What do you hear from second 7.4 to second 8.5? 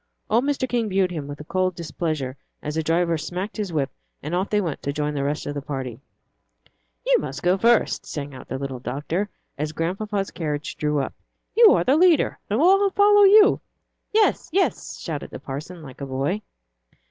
go first," sang out